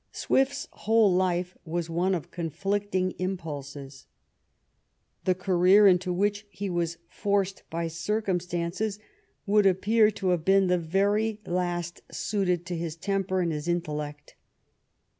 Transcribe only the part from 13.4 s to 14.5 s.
and his intellect.